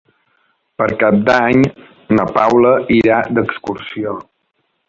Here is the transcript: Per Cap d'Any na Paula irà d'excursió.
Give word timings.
Per 0.81 0.87
Cap 1.03 1.17
d'Any 1.27 1.61
na 2.21 2.27
Paula 2.39 2.75
irà 2.99 3.23
d'excursió. 3.37 4.19